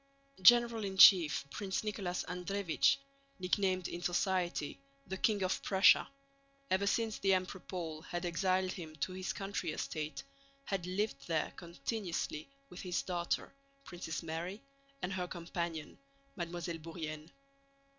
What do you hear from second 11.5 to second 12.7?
continuously